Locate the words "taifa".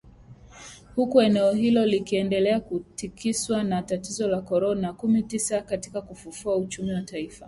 7.01-7.39